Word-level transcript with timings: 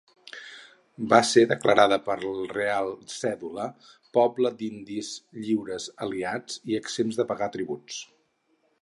Va 1.11 1.17
ser 1.31 1.43
declarada 1.51 1.99
per 2.07 2.15
Reial 2.53 2.89
Cèdula 3.17 3.67
poble 4.21 4.53
d'indis 4.63 5.13
lliures 5.45 5.89
aliats 6.07 6.61
i 6.73 6.83
exempts 6.85 7.21
de 7.23 7.31
pagar 7.35 7.55
tributs. 7.59 8.05